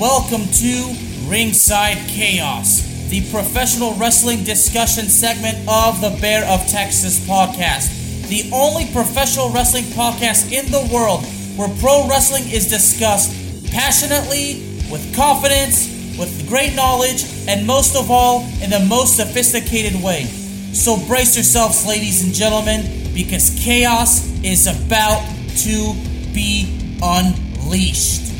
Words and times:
Welcome 0.00 0.46
to 0.46 0.96
Ringside 1.28 1.98
Chaos, 2.08 2.80
the 3.10 3.20
professional 3.30 3.92
wrestling 3.96 4.44
discussion 4.44 5.04
segment 5.04 5.58
of 5.68 6.00
the 6.00 6.16
Bear 6.22 6.42
of 6.46 6.66
Texas 6.68 7.20
podcast. 7.28 8.26
The 8.28 8.48
only 8.50 8.90
professional 8.94 9.50
wrestling 9.50 9.84
podcast 9.84 10.52
in 10.52 10.72
the 10.72 10.88
world 10.90 11.22
where 11.54 11.68
pro 11.80 12.08
wrestling 12.08 12.44
is 12.50 12.70
discussed 12.70 13.30
passionately, 13.70 14.64
with 14.90 15.14
confidence, 15.14 16.16
with 16.18 16.48
great 16.48 16.74
knowledge, 16.74 17.26
and 17.46 17.66
most 17.66 17.94
of 17.94 18.10
all, 18.10 18.48
in 18.62 18.70
the 18.70 18.80
most 18.88 19.18
sophisticated 19.18 20.02
way. 20.02 20.24
So 20.72 20.96
brace 21.08 21.36
yourselves, 21.36 21.86
ladies 21.86 22.24
and 22.24 22.32
gentlemen, 22.32 23.12
because 23.12 23.54
chaos 23.62 24.26
is 24.42 24.66
about 24.66 25.28
to 25.58 25.92
be 26.32 26.96
unleashed. 27.02 28.39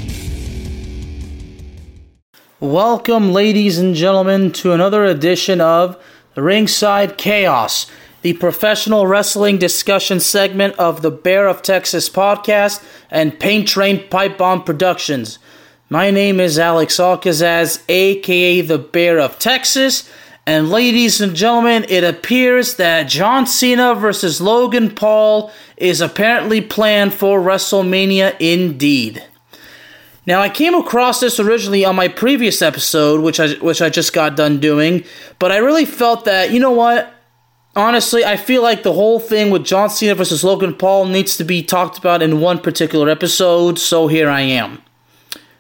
Welcome, 2.60 3.32
ladies 3.32 3.78
and 3.78 3.95
gentlemen, 3.95 4.52
to 4.52 4.73
another 4.73 5.06
edition 5.06 5.62
of 5.62 5.96
Ringside 6.37 7.16
Chaos, 7.16 7.91
the 8.20 8.34
professional 8.34 9.06
wrestling 9.06 9.56
discussion 9.56 10.20
segment 10.20 10.74
of 10.78 11.01
the 11.01 11.10
Bear 11.10 11.48
of 11.48 11.62
Texas 11.62 12.10
podcast 12.10 12.84
and 13.10 13.41
Paint 13.41 13.66
Train 13.66 14.06
Pipe 14.10 14.37
Bomb 14.37 14.65
Productions. 14.65 15.38
My 15.88 16.10
name 16.10 16.38
is 16.38 16.59
Alex 16.59 16.98
Alcazaz, 16.98 17.82
aka 17.88 18.60
the 18.60 18.77
Bear 18.77 19.18
of 19.18 19.38
Texas, 19.38 20.06
and 20.45 20.68
ladies 20.68 21.18
and 21.18 21.34
gentlemen, 21.34 21.87
it 21.88 22.04
appears 22.04 22.74
that 22.74 23.09
John 23.09 23.46
Cena 23.46 23.95
versus 23.95 24.38
Logan 24.38 24.95
Paul 24.95 25.51
is 25.79 26.02
apparently 26.02 26.60
planned 26.60 27.15
for 27.15 27.40
WrestleMania 27.40 28.37
indeed. 28.38 29.24
Now 30.27 30.41
I 30.41 30.48
came 30.48 30.74
across 30.74 31.20
this 31.20 31.41
originally 31.41 31.84
on 31.84 31.97
my 31.97 32.09
previous 32.09 32.62
episode, 32.62 33.23
which 33.23 33.41
I 33.41 33.55
which 33.55 33.80
I 33.80 33.88
just 33.88 34.12
got 34.12 34.37
done 34.37 34.60
doing, 34.60 35.04
but 35.38 35.51
I 35.51 35.57
really 35.59 35.85
felt 35.85 36.24
that 36.24 36.51
you 36.52 36.60
know 36.60 36.73
what. 36.73 37.15
Honestly, 37.76 38.24
I 38.24 38.37
feel 38.37 38.63
like 38.63 38.82
the 38.82 38.93
whole 38.93 39.21
thing 39.21 39.51
with 39.51 39.65
John 39.65 39.91
Cena 39.91 40.16
versus 40.16 40.43
Logan 40.43 40.74
Paul 40.74 41.07
needs 41.07 41.37
to 41.37 41.45
be 41.45 41.63
talked 41.63 41.96
about 41.96 42.21
in 42.21 42.41
one 42.41 42.59
particular 42.59 43.09
episode, 43.09 43.79
so 43.79 44.09
here 44.09 44.29
I 44.29 44.41
am. 44.41 44.82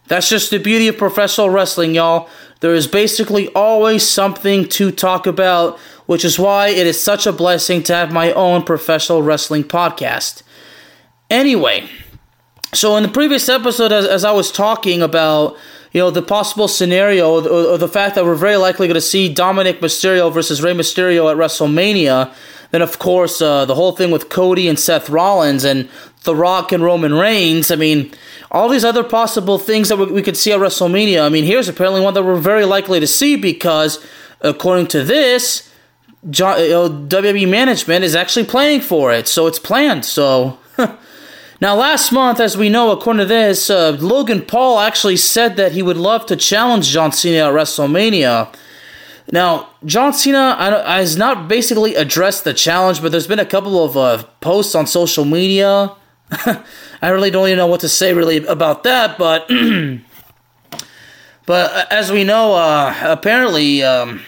That's 0.08 0.28
just 0.28 0.50
the 0.50 0.58
beauty 0.58 0.88
of 0.88 0.98
professional 0.98 1.50
wrestling, 1.50 1.94
y'all. 1.94 2.28
There 2.60 2.74
is 2.74 2.88
basically 2.88 3.46
always 3.54 4.06
something 4.06 4.68
to 4.70 4.90
talk 4.90 5.28
about, 5.28 5.78
which 6.06 6.24
is 6.24 6.36
why 6.36 6.70
it 6.70 6.84
is 6.84 7.00
such 7.00 7.28
a 7.28 7.32
blessing 7.32 7.84
to 7.84 7.94
have 7.94 8.12
my 8.12 8.32
own 8.32 8.64
professional 8.64 9.22
wrestling 9.22 9.62
podcast. 9.62 10.42
Anyway, 11.30 11.88
so 12.72 12.96
in 12.96 13.02
the 13.02 13.08
previous 13.08 13.48
episode, 13.48 13.92
as, 13.92 14.06
as 14.06 14.24
I 14.24 14.30
was 14.30 14.52
talking 14.52 15.02
about, 15.02 15.56
you 15.92 16.00
know, 16.00 16.10
the 16.10 16.22
possible 16.22 16.68
scenario 16.68 17.40
or, 17.40 17.72
or 17.72 17.78
the 17.78 17.88
fact 17.88 18.14
that 18.14 18.24
we're 18.24 18.36
very 18.36 18.56
likely 18.56 18.86
going 18.86 18.94
to 18.94 19.00
see 19.00 19.32
Dominik 19.32 19.80
Mysterio 19.80 20.32
versus 20.32 20.62
Rey 20.62 20.72
Mysterio 20.72 21.30
at 21.30 21.36
WrestleMania, 21.36 22.32
then 22.70 22.80
of 22.80 23.00
course 23.00 23.42
uh, 23.42 23.64
the 23.64 23.74
whole 23.74 23.92
thing 23.92 24.12
with 24.12 24.28
Cody 24.28 24.68
and 24.68 24.78
Seth 24.78 25.10
Rollins 25.10 25.64
and 25.64 25.88
The 26.22 26.36
Rock 26.36 26.70
and 26.70 26.84
Roman 26.84 27.14
Reigns. 27.14 27.72
I 27.72 27.76
mean, 27.76 28.12
all 28.52 28.68
these 28.68 28.84
other 28.84 29.02
possible 29.02 29.58
things 29.58 29.88
that 29.88 29.96
we, 29.96 30.06
we 30.06 30.22
could 30.22 30.36
see 30.36 30.52
at 30.52 30.60
WrestleMania. 30.60 31.26
I 31.26 31.28
mean, 31.28 31.44
here's 31.44 31.68
apparently 31.68 32.00
one 32.00 32.14
that 32.14 32.22
we're 32.22 32.36
very 32.36 32.64
likely 32.64 33.00
to 33.00 33.06
see 33.08 33.34
because, 33.34 34.04
according 34.42 34.86
to 34.88 35.02
this, 35.02 35.68
John, 36.28 36.60
you 36.60 36.68
know, 36.68 36.88
WWE 36.88 37.50
management 37.50 38.04
is 38.04 38.14
actually 38.14 38.44
planning 38.44 38.80
for 38.80 39.12
it. 39.12 39.26
So 39.26 39.48
it's 39.48 39.58
planned. 39.58 40.04
So. 40.04 40.60
Now, 41.60 41.74
last 41.76 42.10
month, 42.10 42.40
as 42.40 42.56
we 42.56 42.70
know, 42.70 42.90
according 42.90 43.18
to 43.18 43.26
this, 43.26 43.68
uh, 43.68 43.98
Logan 44.00 44.40
Paul 44.42 44.80
actually 44.80 45.18
said 45.18 45.56
that 45.56 45.72
he 45.72 45.82
would 45.82 45.98
love 45.98 46.24
to 46.26 46.36
challenge 46.36 46.88
John 46.88 47.12
Cena 47.12 47.48
at 47.48 47.52
WrestleMania. 47.52 48.54
Now, 49.30 49.68
John 49.84 50.14
Cena 50.14 50.56
has 50.86 51.18
not 51.18 51.48
basically 51.48 51.94
addressed 51.94 52.44
the 52.44 52.54
challenge, 52.54 53.02
but 53.02 53.12
there's 53.12 53.26
been 53.26 53.38
a 53.38 53.44
couple 53.44 53.84
of 53.84 53.94
uh, 53.94 54.22
posts 54.40 54.74
on 54.74 54.86
social 54.86 55.26
media. 55.26 55.92
I 57.02 57.08
really 57.08 57.30
don't 57.30 57.46
even 57.46 57.58
know 57.58 57.66
what 57.66 57.80
to 57.80 57.90
say 57.90 58.14
really 58.14 58.38
about 58.46 58.82
that, 58.84 59.18
but 59.18 59.46
but 61.46 61.72
uh, 61.72 61.84
as 61.90 62.10
we 62.10 62.24
know, 62.24 62.54
uh, 62.54 62.94
apparently 63.02 63.82
um, 63.82 64.22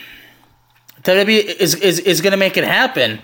WWE 1.02 1.44
is 1.44 1.74
is, 1.76 1.98
is 1.98 2.20
going 2.20 2.32
to 2.32 2.36
make 2.36 2.58
it 2.58 2.64
happen. 2.64 3.20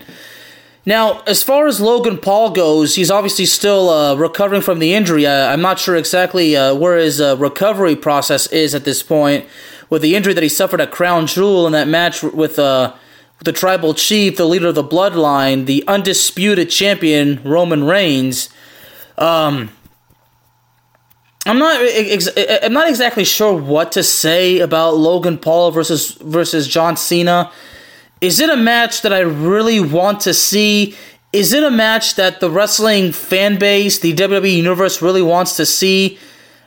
Now, 0.85 1.21
as 1.27 1.43
far 1.43 1.67
as 1.67 1.81
Logan 1.81 2.17
Paul 2.17 2.51
goes, 2.51 2.95
he's 2.95 3.11
obviously 3.11 3.45
still 3.45 3.89
uh, 3.89 4.15
recovering 4.15 4.61
from 4.61 4.79
the 4.79 4.93
injury. 4.93 5.25
Uh, 5.25 5.47
I'm 5.47 5.61
not 5.61 5.77
sure 5.77 5.95
exactly 5.95 6.55
uh, 6.55 6.73
where 6.73 6.97
his 6.97 7.19
uh, 7.19 7.35
recovery 7.37 7.95
process 7.95 8.47
is 8.47 8.73
at 8.73 8.85
this 8.85 9.03
point 9.03 9.45
with 9.89 10.01
the 10.01 10.15
injury 10.15 10.33
that 10.33 10.43
he 10.43 10.49
suffered 10.49 10.81
at 10.81 10.91
Crown 10.91 11.27
Jewel 11.27 11.65
in 11.65 11.73
that 11.73 11.87
match 11.87 12.23
with 12.23 12.57
uh, 12.57 12.93
the 13.43 13.51
tribal 13.51 13.93
chief, 13.93 14.37
the 14.37 14.45
leader 14.45 14.67
of 14.67 14.75
the 14.75 14.83
bloodline, 14.83 15.65
the 15.65 15.83
undisputed 15.87 16.69
champion, 16.69 17.41
Roman 17.43 17.83
Reigns. 17.83 18.49
Um, 19.17 19.71
I'm 21.45 21.57
not. 21.57 21.81
Ex- 21.81 22.29
I'm 22.37 22.73
not 22.73 22.89
exactly 22.89 23.25
sure 23.25 23.53
what 23.53 23.93
to 23.93 24.03
say 24.03 24.59
about 24.59 24.97
Logan 24.97 25.37
Paul 25.37 25.71
versus 25.71 26.11
versus 26.11 26.67
John 26.67 26.95
Cena. 26.95 27.51
Is 28.21 28.39
it 28.39 28.49
a 28.49 28.57
match 28.57 29.01
that 29.01 29.13
I 29.13 29.19
really 29.19 29.79
want 29.79 30.21
to 30.21 30.33
see? 30.33 30.95
Is 31.31 31.53
it 31.53 31.63
a 31.63 31.71
match 31.71 32.15
that 32.15 32.39
the 32.39 32.49
wrestling 32.49 33.13
fan 33.13 33.57
base, 33.57 33.99
the 33.99 34.13
WWE 34.13 34.57
universe, 34.57 35.01
really 35.01 35.21
wants 35.21 35.55
to 35.57 35.65
see? 35.65 36.19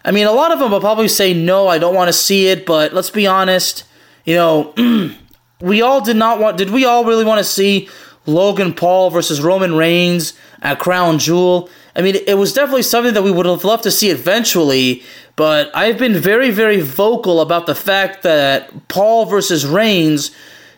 I 0.05 0.13
mean, 0.13 0.27
a 0.27 0.33
lot 0.33 0.51
of 0.51 0.59
them 0.59 0.71
will 0.71 0.81
probably 0.81 1.09
say 1.09 1.35
no, 1.35 1.69
I 1.69 1.79
don't 1.79 1.95
want 1.95 2.09
to 2.09 2.13
see 2.13 2.49
it. 2.49 2.65
But 2.65 2.95
let's 2.95 3.11
be 3.11 3.27
honest. 3.27 3.85
You 4.25 4.37
know, 4.37 4.75
we 5.61 5.83
all 5.83 6.01
did 6.01 6.17
not 6.17 6.39
want. 6.39 6.57
Did 6.57 6.71
we 6.71 6.85
all 6.85 7.05
really 7.05 7.25
want 7.25 7.39
to 7.39 7.45
see 7.45 7.89
Logan 8.25 8.73
Paul 8.73 9.11
versus 9.11 9.43
Roman 9.43 9.75
Reigns 9.75 10.33
at 10.63 10.79
Crown 10.79 11.19
Jewel? 11.19 11.69
I 11.95 12.01
mean, 12.01 12.17
it 12.27 12.39
was 12.39 12.55
definitely 12.55 12.85
something 12.85 13.13
that 13.13 13.23
we 13.23 13.31
would 13.31 13.45
have 13.45 13.65
loved 13.65 13.83
to 13.83 13.91
see 13.91 14.09
eventually, 14.09 15.03
but 15.37 15.71
I've 15.75 15.99
been 15.99 16.15
very, 16.15 16.51
very 16.51 16.81
vocal 16.81 17.43
about 17.43 17.67
the 17.67 17.75
fact 17.75 18.23
that 18.23 18.89
Paul 18.89 19.27
versus 19.27 19.67
Reigns 19.67 20.31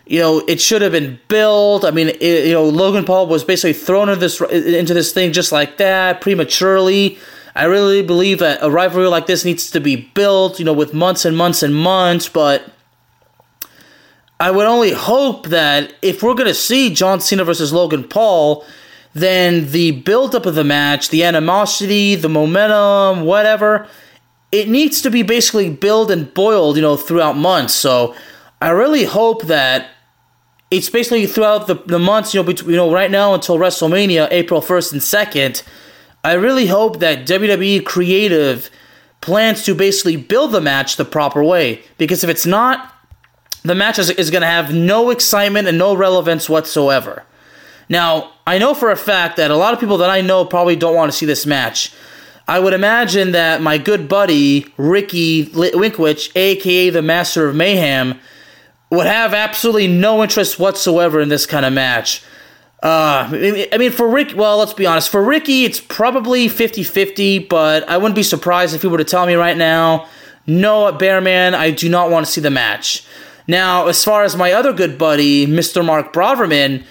you 0.05 0.19
know, 0.19 0.39
it 0.47 0.61
should 0.61 0.81
have 0.81 0.91
been 0.91 1.19
built. 1.27 1.83
I 1.83 1.91
mean, 1.91 2.09
it, 2.09 2.47
you 2.47 2.53
know, 2.53 2.65
Logan 2.65 3.05
Paul 3.05 3.27
was 3.27 3.43
basically 3.43 3.73
thrown 3.73 4.09
into 4.09 4.19
this 4.19 4.39
into 4.39 4.93
this 4.93 5.11
thing 5.11 5.33
just 5.33 5.51
like 5.51 5.77
that 5.77 6.21
prematurely. 6.21 7.17
I 7.55 7.65
really 7.65 8.03
believe 8.03 8.39
that 8.39 8.59
a 8.61 8.69
rivalry 8.69 9.07
like 9.07 9.27
this 9.27 9.45
needs 9.45 9.71
to 9.71 9.79
be 9.79 9.95
built, 9.95 10.59
you 10.59 10.65
know, 10.65 10.73
with 10.73 10.93
months 10.93 11.25
and 11.25 11.35
months 11.35 11.63
and 11.63 11.73
months. 11.73 12.27
But 12.27 12.71
I 14.39 14.51
would 14.51 14.67
only 14.67 14.91
hope 14.91 15.47
that 15.47 15.95
if 16.01 16.21
we're 16.21 16.33
going 16.33 16.47
to 16.47 16.53
see 16.53 16.93
John 16.93 17.21
Cena 17.21 17.45
versus 17.45 17.71
Logan 17.71 18.03
Paul, 18.03 18.65
then 19.13 19.71
the 19.71 19.91
build-up 19.91 20.45
of 20.45 20.55
the 20.55 20.65
match, 20.65 21.09
the 21.09 21.23
animosity, 21.23 22.15
the 22.15 22.27
momentum, 22.27 23.23
whatever, 23.23 23.87
it 24.51 24.67
needs 24.67 25.01
to 25.01 25.09
be 25.09 25.23
basically 25.23 25.69
built 25.69 26.11
and 26.11 26.33
boiled, 26.33 26.75
you 26.75 26.81
know, 26.81 26.97
throughout 26.97 27.37
months. 27.37 27.73
So 27.73 28.13
I 28.61 28.69
really 28.71 29.05
hope 29.05 29.43
that 29.43 29.87
it's 30.71 30.89
basically 30.89 31.27
throughout 31.27 31.67
the, 31.67 31.75
the 31.75 31.99
months, 31.99 32.33
you 32.33 32.39
know, 32.39 32.45
between, 32.45 32.71
you 32.71 32.75
know, 32.75 32.91
right 32.91 33.11
now 33.11 33.33
until 33.33 33.57
WrestleMania, 33.57 34.27
April 34.31 34.61
1st 34.61 34.93
and 34.93 35.01
2nd, 35.01 35.63
I 36.23 36.33
really 36.33 36.67
hope 36.67 36.99
that 36.99 37.27
WWE 37.27 37.85
Creative 37.85 38.69
plans 39.21 39.63
to 39.65 39.75
basically 39.75 40.17
build 40.17 40.51
the 40.51 40.61
match 40.61 40.97
the 40.97 41.05
proper 41.05 41.43
way. 41.43 41.83
Because 41.97 42.23
if 42.23 42.29
it's 42.29 42.45
not, 42.45 42.93
the 43.63 43.75
match 43.75 43.99
is, 43.99 44.09
is 44.11 44.31
going 44.31 44.41
to 44.41 44.47
have 44.47 44.73
no 44.73 45.09
excitement 45.09 45.67
and 45.67 45.77
no 45.77 45.95
relevance 45.95 46.49
whatsoever. 46.49 47.23
Now, 47.89 48.31
I 48.47 48.57
know 48.57 48.73
for 48.73 48.91
a 48.91 48.95
fact 48.95 49.37
that 49.37 49.51
a 49.51 49.55
lot 49.55 49.73
of 49.73 49.79
people 49.79 49.97
that 49.99 50.09
I 50.09 50.21
know 50.21 50.45
probably 50.45 50.75
don't 50.75 50.95
want 50.95 51.11
to 51.11 51.17
see 51.17 51.25
this 51.25 51.45
match. 51.45 51.93
I 52.47 52.59
would 52.59 52.73
imagine 52.73 53.31
that 53.31 53.61
my 53.61 53.77
good 53.77 54.07
buddy, 54.07 54.67
Ricky 54.77 55.45
Winkwich, 55.47 56.31
aka 56.35 56.89
the 56.89 57.01
Master 57.01 57.47
of 57.47 57.55
Mayhem, 57.55 58.19
would 58.89 59.07
have 59.07 59.33
absolutely 59.33 59.87
no 59.87 60.21
interest 60.23 60.59
whatsoever 60.59 61.19
in 61.19 61.29
this 61.29 61.45
kind 61.45 61.65
of 61.65 61.73
match. 61.73 62.23
Uh, 62.83 63.27
I 63.71 63.77
mean, 63.79 63.91
for 63.91 64.07
Rick, 64.07 64.33
well, 64.35 64.57
let's 64.57 64.73
be 64.73 64.85
honest. 64.85 65.09
For 65.09 65.23
Ricky, 65.23 65.65
it's 65.65 65.79
probably 65.79 66.47
50 66.47 66.83
50, 66.83 67.39
but 67.39 67.87
I 67.89 67.97
wouldn't 67.97 68.15
be 68.15 68.23
surprised 68.23 68.75
if 68.75 68.83
he 68.83 68.87
were 68.87 68.99
to 68.99 69.03
tell 69.03 69.25
me 69.25 69.33
right 69.33 69.57
now, 69.57 70.07
no, 70.45 70.91
Bearman, 70.91 71.55
I 71.55 71.71
do 71.71 71.89
not 71.89 72.11
want 72.11 72.25
to 72.27 72.31
see 72.31 72.41
the 72.41 72.51
match. 72.51 73.03
Now, 73.47 73.87
as 73.87 74.03
far 74.03 74.23
as 74.23 74.35
my 74.35 74.51
other 74.51 74.73
good 74.73 74.97
buddy, 74.97 75.47
Mr. 75.47 75.83
Mark 75.83 76.13
Braverman, 76.13 76.83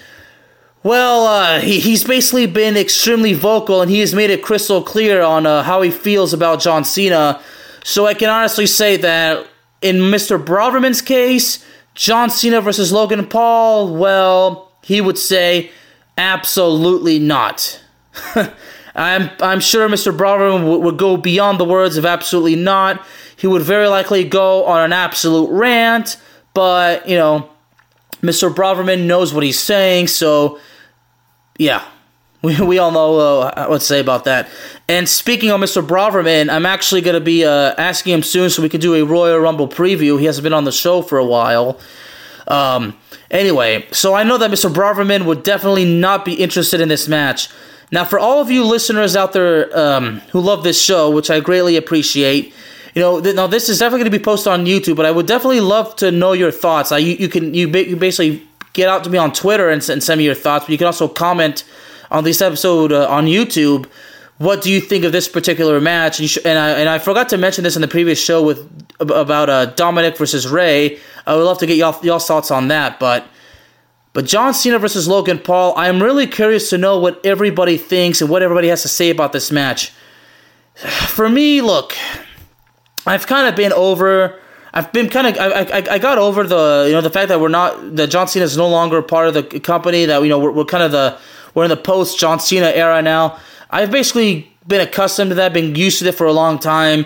well, 0.83 1.25
uh, 1.25 1.59
he, 1.61 1.79
he's 1.79 2.03
basically 2.03 2.45
been 2.45 2.77
extremely 2.77 3.33
vocal 3.33 3.81
and 3.81 3.89
he 3.89 3.99
has 4.01 4.13
made 4.13 4.29
it 4.29 4.43
crystal 4.43 4.83
clear 4.83 5.21
on 5.21 5.45
uh, 5.45 5.63
how 5.63 5.81
he 5.81 5.91
feels 5.91 6.33
about 6.33 6.59
John 6.59 6.83
Cena. 6.83 7.41
So 7.83 8.05
I 8.05 8.13
can 8.13 8.29
honestly 8.29 8.67
say 8.67 8.97
that 8.97 9.47
in 9.81 9.97
Mr. 9.97 10.43
Braverman's 10.43 11.01
case, 11.01 11.65
John 11.95 12.29
Cena 12.29 12.61
versus 12.61 12.91
Logan 12.91 13.25
Paul, 13.25 13.95
well, 13.95 14.71
he 14.83 15.01
would 15.01 15.17
say 15.17 15.71
absolutely 16.17 17.19
not. 17.19 17.81
I'm 18.95 19.29
I'm 19.41 19.59
sure 19.59 19.89
Mr. 19.89 20.15
Braverman 20.15 20.69
would, 20.69 20.81
would 20.83 20.97
go 20.97 21.17
beyond 21.17 21.59
the 21.59 21.65
words 21.65 21.97
of 21.97 22.05
absolutely 22.05 22.55
not. 22.55 23.05
He 23.35 23.47
would 23.47 23.61
very 23.61 23.87
likely 23.87 24.23
go 24.23 24.65
on 24.65 24.83
an 24.83 24.93
absolute 24.93 25.49
rant, 25.49 26.17
but 26.53 27.07
you 27.07 27.17
know, 27.17 27.49
Mr. 28.21 28.53
Braverman 28.53 29.05
knows 29.05 29.33
what 29.33 29.43
he's 29.43 29.59
saying, 29.59 30.07
so 30.07 30.59
yeah, 31.57 31.83
we, 32.45 32.61
we 32.61 32.77
all 32.77 32.91
know 32.91 33.41
uh, 33.41 33.67
what 33.67 33.79
to 33.79 33.85
say 33.85 33.99
about 33.99 34.25
that. 34.25 34.49
And 34.87 35.09
speaking 35.09 35.49
of 35.51 35.59
Mr. 35.59 35.85
Braverman, 35.85 36.49
I'm 36.49 36.65
actually 36.65 37.01
going 37.01 37.15
to 37.15 37.21
be 37.21 37.43
uh, 37.43 37.73
asking 37.77 38.13
him 38.13 38.23
soon 38.23 38.49
so 38.49 38.61
we 38.61 38.69
can 38.69 38.79
do 38.79 38.95
a 38.95 39.03
Royal 39.03 39.39
Rumble 39.39 39.67
preview. 39.67 40.19
He 40.19 40.25
hasn't 40.25 40.43
been 40.43 40.53
on 40.53 40.63
the 40.63 40.71
show 40.71 41.01
for 41.01 41.17
a 41.17 41.25
while. 41.25 41.79
Um, 42.47 42.95
anyway, 43.31 43.87
so 43.91 44.13
I 44.13 44.23
know 44.23 44.37
that 44.37 44.51
Mr. 44.51 44.71
Braverman 44.71 45.25
would 45.25 45.43
definitely 45.43 45.85
not 45.85 46.23
be 46.23 46.33
interested 46.33 46.79
in 46.79 46.89
this 46.89 47.07
match. 47.07 47.49
Now, 47.91 48.05
for 48.05 48.19
all 48.19 48.41
of 48.41 48.51
you 48.51 48.63
listeners 48.63 49.15
out 49.15 49.33
there 49.33 49.75
um, 49.77 50.19
who 50.31 50.39
love 50.39 50.63
this 50.63 50.81
show, 50.81 51.09
which 51.09 51.29
I 51.29 51.39
greatly 51.39 51.77
appreciate, 51.77 52.53
you 52.93 53.01
know, 53.01 53.21
th- 53.21 53.35
now 53.35 53.47
this 53.47 53.69
is 53.69 53.79
definitely 53.79 53.99
going 53.99 54.11
to 54.11 54.19
be 54.19 54.23
posted 54.23 54.53
on 54.53 54.65
YouTube, 54.65 54.95
but 54.95 55.05
I 55.05 55.11
would 55.11 55.27
definitely 55.27 55.59
love 55.59 55.95
to 55.97 56.11
know 56.11 56.33
your 56.33 56.51
thoughts. 56.51 56.91
I, 56.91 56.97
you, 56.97 57.15
you 57.15 57.29
can 57.29 57.53
you, 57.53 57.67
ba- 57.67 57.87
you 57.87 57.95
basically 57.95 58.45
get 58.73 58.89
out 58.89 59.03
to 59.03 59.09
me 59.09 59.17
on 59.17 59.33
Twitter 59.33 59.69
and, 59.69 59.87
and 59.89 60.03
send 60.03 60.17
me 60.17 60.25
your 60.25 60.35
thoughts, 60.35 60.65
but 60.65 60.71
you 60.71 60.77
can 60.77 60.87
also 60.87 61.07
comment 61.07 61.63
on 62.11 62.23
this 62.23 62.41
episode 62.41 62.91
uh, 62.91 63.07
on 63.09 63.25
YouTube. 63.25 63.87
What 64.37 64.61
do 64.61 64.69
you 64.69 64.81
think 64.81 65.05
of 65.05 65.11
this 65.11 65.29
particular 65.29 65.79
match? 65.79 66.19
And, 66.19 66.29
sh- 66.29 66.39
and, 66.43 66.59
I 66.59 66.71
and 66.71 66.89
I 66.89 66.99
forgot 66.99 67.29
to 67.29 67.37
mention 67.37 67.63
this 67.63 67.75
in 67.75 67.81
the 67.81 67.87
previous 67.87 68.21
show 68.21 68.43
with 68.43 68.69
about 68.99 69.49
uh, 69.49 69.71
Dominik 69.73 70.17
versus 70.17 70.47
Rey. 70.47 70.99
I 71.25 71.35
would 71.35 71.43
love 71.43 71.57
to 71.59 71.65
get 71.65 71.77
y'all 71.77 71.97
y'all's 72.03 72.27
thoughts 72.27 72.51
on 72.51 72.67
that. 72.67 72.99
But 72.99 73.27
but 74.15 74.25
John 74.25 74.53
Cena 74.53 74.79
versus 74.79 75.07
Logan 75.07 75.39
Paul. 75.39 75.73
I'm 75.77 76.01
really 76.01 76.27
curious 76.27 76.69
to 76.69 76.77
know 76.77 76.99
what 76.99 77.19
everybody 77.25 77.77
thinks 77.77 78.21
and 78.21 78.29
what 78.29 78.41
everybody 78.41 78.69
has 78.69 78.81
to 78.83 78.87
say 78.87 79.09
about 79.09 79.33
this 79.33 79.51
match. 79.51 79.91
For 81.07 81.29
me, 81.29 81.61
look, 81.61 81.95
I've 83.05 83.27
kind 83.27 83.47
of 83.47 83.55
been 83.55 83.73
over. 83.73 84.39
I've 84.73 84.91
been 84.91 85.09
kind 85.09 85.27
of 85.27 85.37
I, 85.37 85.79
I, 85.79 85.83
I 85.91 85.99
got 85.99 86.17
over 86.17 86.43
the 86.45 86.85
you 86.87 86.93
know 86.93 87.01
the 87.01 87.09
fact 87.09 87.29
that 87.29 87.39
we're 87.39 87.47
not 87.47 87.95
that 87.95 88.07
John 88.07 88.27
Cena 88.27 88.43
is 88.43 88.57
no 88.57 88.67
longer 88.67 89.01
part 89.01 89.27
of 89.27 89.33
the 89.33 89.59
company 89.61 90.05
that 90.05 90.21
you 90.21 90.29
know 90.29 90.39
we're, 90.39 90.51
we're 90.51 90.65
kind 90.65 90.83
of 90.83 90.91
the 90.91 91.17
we're 91.55 91.63
in 91.63 91.69
the 91.69 91.77
post 91.77 92.19
John 92.19 92.39
Cena 92.39 92.67
era 92.67 93.01
now. 93.01 93.39
I've 93.71 93.89
basically 93.89 94.51
been 94.67 94.81
accustomed 94.81 95.31
to 95.31 95.35
that, 95.35 95.53
been 95.53 95.75
used 95.75 95.99
to 95.99 96.07
it 96.07 96.15
for 96.15 96.27
a 96.27 96.33
long 96.33 96.59
time. 96.59 97.05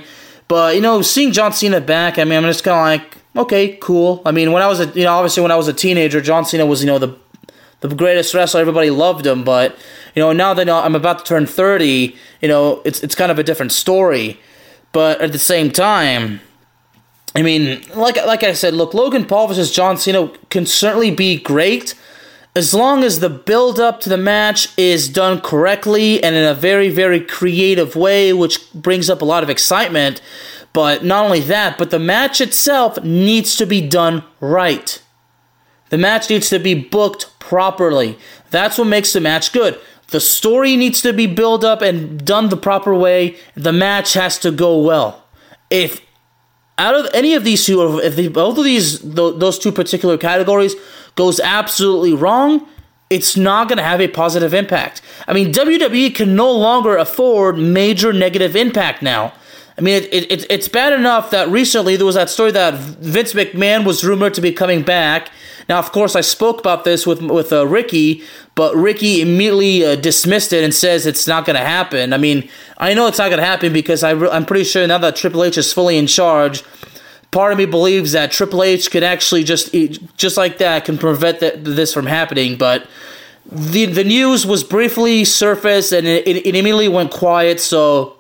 But 0.49 0.75
you 0.75 0.81
know, 0.81 1.01
seeing 1.01 1.31
John 1.31 1.53
Cena 1.53 1.79
back, 1.79 2.17
I 2.19 2.25
mean, 2.25 2.33
I'm 2.33 2.43
just 2.43 2.63
kind 2.63 3.01
of 3.01 3.05
like, 3.05 3.17
okay, 3.43 3.77
cool. 3.81 4.21
I 4.25 4.31
mean, 4.31 4.51
when 4.51 4.63
I 4.63 4.67
was 4.67 4.79
a, 4.79 4.87
you 4.87 5.03
know, 5.03 5.13
obviously 5.13 5.41
when 5.41 5.51
I 5.51 5.55
was 5.55 5.67
a 5.67 5.73
teenager, 5.73 6.19
John 6.19 6.43
Cena 6.43 6.65
was, 6.65 6.81
you 6.81 6.87
know, 6.87 6.99
the 6.99 7.15
the 7.81 7.95
greatest 7.95 8.33
wrestler. 8.33 8.61
Everybody 8.61 8.89
loved 8.89 9.25
him. 9.25 9.43
But 9.43 9.77
you 10.15 10.21
know, 10.21 10.33
now 10.33 10.53
that 10.53 10.69
I'm 10.69 10.95
about 10.95 11.19
to 11.19 11.25
turn 11.25 11.45
30, 11.45 12.15
you 12.41 12.47
know, 12.47 12.81
it's 12.85 13.01
it's 13.01 13.15
kind 13.15 13.31
of 13.31 13.39
a 13.39 13.43
different 13.43 13.71
story. 13.71 14.39
But 14.91 15.21
at 15.21 15.31
the 15.31 15.39
same 15.39 15.71
time, 15.71 16.41
I 17.35 17.41
mean, 17.41 17.83
like 17.95 18.15
like 18.25 18.43
I 18.43 18.53
said, 18.53 18.73
look, 18.73 18.93
Logan 18.93 19.25
Paul 19.25 19.47
versus 19.47 19.71
John 19.71 19.97
Cena 19.97 20.31
can 20.49 20.65
certainly 20.65 21.11
be 21.11 21.37
great 21.37 21.93
as 22.55 22.73
long 22.73 23.03
as 23.03 23.19
the 23.19 23.29
build 23.29 23.79
up 23.79 24.01
to 24.01 24.09
the 24.09 24.17
match 24.17 24.77
is 24.77 25.07
done 25.07 25.39
correctly 25.39 26.23
and 26.23 26.35
in 26.35 26.43
a 26.43 26.53
very 26.53 26.89
very 26.89 27.21
creative 27.21 27.95
way 27.95 28.33
which 28.33 28.71
brings 28.73 29.09
up 29.09 29.21
a 29.21 29.25
lot 29.25 29.43
of 29.43 29.49
excitement. 29.49 30.21
But 30.73 31.03
not 31.03 31.25
only 31.25 31.41
that 31.41 31.77
but 31.77 31.89
the 31.89 31.99
match 31.99 32.41
itself 32.41 33.01
needs 33.03 33.55
to 33.57 33.65
be 33.65 33.87
done 33.87 34.23
right. 34.39 35.01
The 35.89 35.97
match 35.97 36.29
needs 36.29 36.49
to 36.49 36.59
be 36.59 36.75
booked 36.75 37.39
properly. 37.39 38.17
That's 38.51 38.77
what 38.77 38.87
makes 38.87 39.13
the 39.13 39.21
match 39.21 39.51
good. 39.51 39.79
The 40.09 40.19
story 40.19 40.75
needs 40.75 41.01
to 41.01 41.13
be 41.13 41.27
built 41.27 41.63
up 41.63 41.81
and 41.81 42.23
done 42.25 42.49
the 42.49 42.57
proper 42.57 42.95
way. 42.95 43.37
The 43.55 43.73
match 43.73 44.13
has 44.13 44.39
to 44.39 44.51
go 44.51 44.79
well. 44.79 45.23
If 45.69 46.01
out 46.79 46.95
of 46.95 47.07
any 47.13 47.35
of 47.35 47.43
these 47.43 47.65
two 47.65 47.99
if 47.99 48.33
both 48.33 48.57
of 48.57 48.63
these 48.63 48.99
those 49.01 49.59
two 49.59 49.71
particular 49.71 50.17
categories 50.17 50.75
goes 51.15 51.39
absolutely 51.39 52.13
wrong, 52.13 52.67
it's 53.09 53.35
not 53.35 53.67
going 53.67 53.77
to 53.77 53.83
have 53.83 54.01
a 54.01 54.07
positive 54.07 54.53
impact. 54.53 55.01
I 55.27 55.33
mean, 55.33 55.51
WWE 55.51 56.13
can 56.13 56.35
no 56.35 56.51
longer 56.51 56.95
afford 56.95 57.57
major 57.57 58.13
negative 58.13 58.55
impact 58.55 59.01
now. 59.01 59.33
I 59.77 59.81
mean, 59.81 60.03
it, 60.11 60.29
it, 60.29 60.45
it's 60.49 60.67
bad 60.67 60.91
enough 60.91 61.31
that 61.31 61.47
recently 61.47 61.95
there 61.95 62.05
was 62.05 62.15
that 62.15 62.29
story 62.29 62.51
that 62.51 62.73
Vince 62.73 63.33
McMahon 63.33 63.85
was 63.85 64.03
rumored 64.03 64.33
to 64.33 64.41
be 64.41 64.51
coming 64.51 64.81
back. 64.83 65.31
Now, 65.69 65.79
of 65.79 65.93
course, 65.93 66.17
I 66.17 66.21
spoke 66.21 66.59
about 66.59 66.83
this 66.83 67.07
with 67.07 67.21
with 67.21 67.53
uh, 67.53 67.65
Ricky, 67.65 68.23
but 68.55 68.75
Ricky 68.75 69.21
immediately 69.21 69.85
uh, 69.85 69.95
dismissed 69.95 70.51
it 70.51 70.65
and 70.65 70.75
says 70.75 71.05
it's 71.05 71.27
not 71.27 71.45
going 71.45 71.55
to 71.55 71.63
happen. 71.63 72.11
I 72.11 72.17
mean, 72.17 72.49
I 72.77 72.93
know 72.93 73.07
it's 73.07 73.19
not 73.19 73.29
going 73.29 73.39
to 73.39 73.45
happen 73.45 73.71
because 73.71 74.03
I 74.03 74.11
re- 74.11 74.29
I'm 74.29 74.45
pretty 74.45 74.65
sure 74.65 74.85
now 74.85 74.97
that 74.97 75.15
Triple 75.15 75.45
H 75.45 75.57
is 75.57 75.71
fully 75.71 75.97
in 75.97 76.07
charge, 76.07 76.61
part 77.31 77.51
of 77.51 77.57
me 77.57 77.65
believes 77.65 78.11
that 78.13 78.31
Triple 78.31 78.63
H 78.63 78.89
could 78.89 79.03
actually 79.03 79.43
just 79.43 79.73
just 80.17 80.37
like 80.37 80.57
that 80.57 80.85
can 80.85 80.97
prevent 80.97 81.39
the, 81.39 81.51
this 81.55 81.93
from 81.93 82.05
happening. 82.05 82.57
But 82.57 82.87
the 83.51 83.85
the 83.85 84.03
news 84.03 84.45
was 84.45 84.63
briefly 84.63 85.25
surfaced 85.25 85.91
and 85.91 86.07
it, 86.07 86.27
it, 86.27 86.45
immediately 86.45 86.87
went 86.87 87.11
quiet. 87.11 87.59
So 87.59 88.17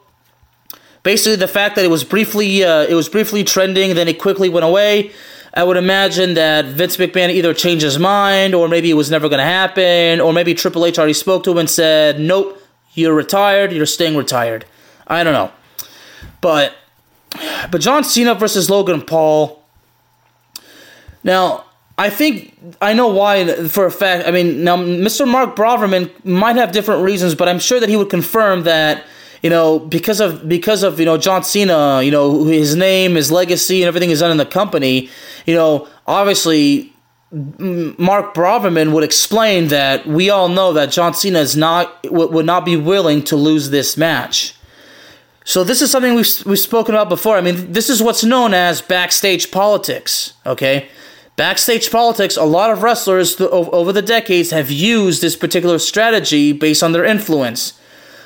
basically, 1.03 1.37
the 1.37 1.47
fact 1.47 1.75
that 1.75 1.85
it 1.85 1.89
was 1.89 2.03
briefly 2.03 2.63
uh, 2.63 2.83
it 2.83 2.95
was 2.95 3.09
briefly 3.09 3.43
trending, 3.43 3.95
then 3.95 4.07
it 4.07 4.19
quickly 4.19 4.49
went 4.49 4.65
away. 4.65 5.11
I 5.51 5.63
would 5.63 5.77
imagine 5.77 6.35
that 6.35 6.65
Vince 6.65 6.97
McMahon 6.97 7.29
either 7.29 7.55
changed 7.55 7.83
his 7.83 7.97
mind, 7.97 8.53
or 8.53 8.67
maybe 8.67 8.91
it 8.91 8.93
was 8.93 9.09
never 9.09 9.27
going 9.29 9.39
to 9.39 9.43
happen, 9.43 10.21
or 10.21 10.31
maybe 10.31 10.53
Triple 10.53 10.85
H 10.85 10.99
already 10.99 11.13
spoke 11.13 11.43
to 11.45 11.51
him 11.51 11.57
and 11.57 11.69
said, 11.69 12.19
"Nope, 12.19 12.61
you're 12.93 13.15
retired. 13.15 13.71
You're 13.71 13.87
staying 13.87 14.15
retired." 14.15 14.65
I 15.07 15.23
don't 15.23 15.33
know, 15.33 15.51
but 16.39 16.75
but 17.71 17.81
John 17.81 18.03
Cena 18.03 18.35
versus 18.35 18.69
Logan 18.69 19.01
Paul. 19.01 19.63
Now, 21.23 21.65
I 21.97 22.09
think 22.09 22.57
I 22.81 22.93
know 22.93 23.09
why 23.09 23.67
for 23.67 23.85
a 23.85 23.91
fact. 23.91 24.25
I 24.25 24.31
mean, 24.31 24.63
now 24.63 24.77
Mr. 24.77 25.27
Mark 25.27 25.55
Braverman 25.55 26.09
might 26.23 26.55
have 26.55 26.71
different 26.71 27.03
reasons, 27.03 27.35
but 27.35 27.49
I'm 27.49 27.59
sure 27.59 27.79
that 27.79 27.89
he 27.89 27.97
would 27.97 28.09
confirm 28.09 28.63
that 28.63 29.03
you 29.43 29.49
know 29.49 29.79
because 29.79 30.21
of 30.21 30.47
because 30.47 30.81
of 30.83 30.97
you 30.97 31.05
know 31.05 31.17
John 31.17 31.43
Cena, 31.43 32.01
you 32.01 32.11
know 32.11 32.45
his 32.45 32.75
name, 32.75 33.15
his 33.15 33.31
legacy, 33.31 33.83
and 33.83 33.89
everything 33.89 34.11
is 34.11 34.21
done 34.21 34.31
in 34.31 34.37
the 34.37 34.45
company. 34.45 35.09
You 35.45 35.55
know, 35.55 35.87
obviously. 36.07 36.93
Mark 37.31 38.33
Braverman 38.33 38.91
would 38.91 39.03
explain 39.03 39.67
that 39.67 40.07
we 40.07 40.31
all 40.31 40.49
know 40.49 40.73
that 40.73 40.89
John 40.89 41.13
Cena 41.13 41.37
is 41.37 41.55
not 41.55 41.95
would 42.09 42.47
not 42.47 42.65
be 42.65 42.75
willing 42.75 43.21
to 43.25 43.35
lose 43.35 43.69
this 43.69 43.97
match. 43.97 44.55
So 45.49 45.63
this 45.63 45.81
is 45.81 45.89
something 45.89 46.13
we've 46.13 46.45
we've 46.45 46.59
spoken 46.59 46.93
about 46.93 47.09
before. 47.09 47.35
I 47.35 47.41
mean, 47.41 47.71
this 47.71 47.89
is 47.89 48.03
what's 48.03 48.23
known 48.23 48.53
as 48.53 48.83
backstage 48.83 49.49
politics. 49.49 50.33
Okay, 50.45 50.89
backstage 51.37 51.89
politics. 51.89 52.37
A 52.37 52.43
lot 52.43 52.69
of 52.69 52.83
wrestlers 52.83 53.41
over 53.41 53.91
the 53.91 54.03
decades 54.03 54.51
have 54.51 54.69
used 54.69 55.23
this 55.23 55.35
particular 55.35 55.79
strategy 55.79 56.51
based 56.51 56.83
on 56.83 56.91
their 56.91 57.03
influence. 57.03 57.79